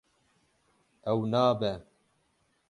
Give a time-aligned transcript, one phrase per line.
[1.11, 1.71] Ew nabe.